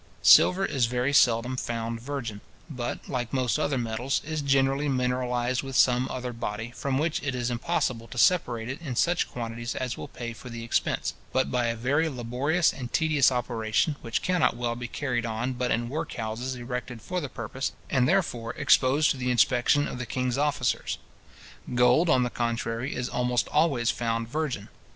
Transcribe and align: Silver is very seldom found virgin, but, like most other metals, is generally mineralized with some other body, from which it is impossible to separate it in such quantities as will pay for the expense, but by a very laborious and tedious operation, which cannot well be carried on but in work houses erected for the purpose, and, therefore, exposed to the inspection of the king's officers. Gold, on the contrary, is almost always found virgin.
Silver 0.23 0.65
is 0.65 0.87
very 0.87 1.13
seldom 1.13 1.55
found 1.55 2.01
virgin, 2.01 2.41
but, 2.67 3.07
like 3.07 3.31
most 3.31 3.59
other 3.59 3.77
metals, 3.77 4.19
is 4.25 4.41
generally 4.41 4.89
mineralized 4.89 5.61
with 5.61 5.75
some 5.75 6.07
other 6.09 6.33
body, 6.33 6.71
from 6.71 6.97
which 6.97 7.21
it 7.21 7.35
is 7.35 7.51
impossible 7.51 8.07
to 8.07 8.17
separate 8.17 8.67
it 8.67 8.81
in 8.81 8.95
such 8.95 9.29
quantities 9.29 9.75
as 9.75 9.99
will 9.99 10.07
pay 10.07 10.33
for 10.33 10.49
the 10.49 10.63
expense, 10.63 11.13
but 11.31 11.51
by 11.51 11.67
a 11.67 11.75
very 11.75 12.09
laborious 12.09 12.73
and 12.73 12.91
tedious 12.91 13.31
operation, 13.31 13.95
which 14.01 14.23
cannot 14.23 14.57
well 14.57 14.75
be 14.75 14.87
carried 14.87 15.23
on 15.23 15.53
but 15.53 15.69
in 15.69 15.87
work 15.87 16.13
houses 16.13 16.55
erected 16.55 16.99
for 16.99 17.21
the 17.21 17.29
purpose, 17.29 17.71
and, 17.87 18.07
therefore, 18.09 18.53
exposed 18.55 19.11
to 19.11 19.17
the 19.17 19.29
inspection 19.29 19.87
of 19.87 19.99
the 19.99 20.07
king's 20.07 20.35
officers. 20.35 20.97
Gold, 21.75 22.09
on 22.09 22.23
the 22.23 22.31
contrary, 22.31 22.95
is 22.95 23.07
almost 23.07 23.47
always 23.49 23.91
found 23.91 24.27
virgin. 24.27 24.67